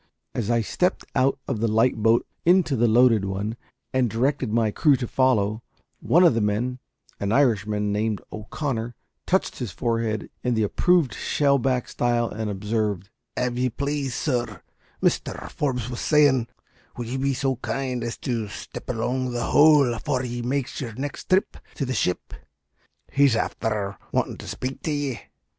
As 0.33 0.49
I 0.49 0.61
stepped 0.61 1.05
out 1.13 1.37
of 1.47 1.59
the 1.59 1.67
light 1.67 1.95
boat 1.95 2.25
into 2.43 2.75
the 2.75 2.87
loaded 2.87 3.23
one, 3.23 3.55
and 3.93 4.09
directed 4.09 4.51
my 4.51 4.71
crew 4.71 4.95
to 4.95 5.07
follow, 5.07 5.61
one 5.99 6.23
of 6.23 6.33
the 6.33 6.41
men 6.41 6.79
an 7.19 7.31
Irishman, 7.31 7.91
named 7.93 8.19
O'Connor 8.31 8.95
touched 9.27 9.59
his 9.59 9.71
forehead 9.71 10.31
in 10.43 10.55
the 10.55 10.63
approved 10.63 11.13
shell 11.13 11.59
back 11.59 11.87
style, 11.87 12.27
and 12.27 12.49
observed 12.49 13.11
"Av 13.37 13.59
ye 13.59 13.69
plaise, 13.69 14.15
sor, 14.15 14.63
Misther 15.03 15.47
Forbes 15.51 15.87
was 15.87 15.99
sayin' 16.01 16.47
would 16.97 17.05
ye 17.05 17.17
be 17.17 17.35
so 17.35 17.57
kind 17.57 18.03
as 18.03 18.17
to 18.17 18.45
sthep 18.47 18.89
along 18.91 19.25
to 19.25 19.31
the 19.33 19.51
houle 19.51 19.93
afore 19.93 20.23
ye 20.25 20.41
makes 20.41 20.81
your 20.81 20.93
next 20.93 21.29
thrip 21.29 21.57
to 21.75 21.85
the 21.85 21.93
ship? 21.93 22.33
He's 23.11 23.35
afther 23.35 23.97
wantin' 24.11 24.37
to 24.37 24.45
shpake 24.47 24.81
to 24.81 24.91
ye." 24.91 25.19